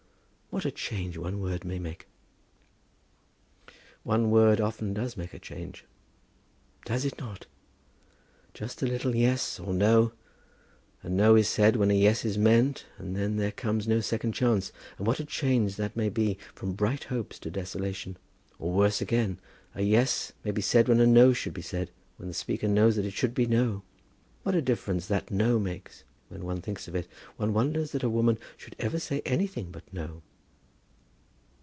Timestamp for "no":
9.73-10.11, 11.09-11.37, 13.87-14.01, 21.07-21.31, 23.45-23.83, 25.31-25.59, 29.93-30.23